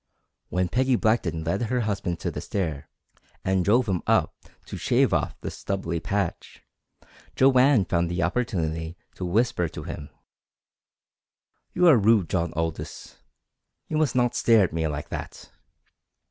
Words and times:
When 0.49 0.67
Peggy 0.67 0.95
Blackton 0.95 1.43
led 1.43 1.61
her 1.61 1.81
husband 1.81 2.19
to 2.21 2.31
the 2.31 2.41
stair, 2.41 2.89
and 3.45 3.63
drove 3.63 3.87
him 3.87 4.01
up 4.07 4.35
to 4.65 4.75
shave 4.75 5.13
off 5.13 5.39
the 5.41 5.51
stubbly 5.51 5.99
patch, 5.99 6.63
Joanne 7.35 7.85
found 7.85 8.09
the 8.09 8.23
opportunity 8.23 8.97
to 9.13 9.23
whisper 9.23 9.69
to 9.69 9.83
him: 9.83 10.09
"You 11.75 11.85
are 11.85 11.97
rude, 11.99 12.31
John 12.31 12.51
Aldous! 12.55 13.17
You 13.89 13.97
must 13.97 14.15
not 14.15 14.33
stare 14.33 14.63
at 14.63 14.73
me 14.73 14.87
like 14.87 15.09
that!" 15.09 15.51